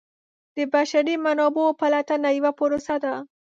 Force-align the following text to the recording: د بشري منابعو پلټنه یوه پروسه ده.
د 0.55 0.57
بشري 0.73 1.15
منابعو 1.25 1.77
پلټنه 1.79 2.29
یوه 2.37 2.51
پروسه 2.59 2.95
ده. 3.03 3.13